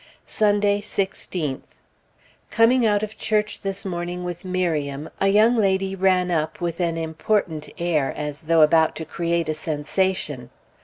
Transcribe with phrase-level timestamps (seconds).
[0.25, 1.61] Sunday, 16th.
[2.49, 6.97] Coming out of church this morning with Miriam, a young lady ran up with an
[6.97, 10.49] important air, as though about to create a sensation.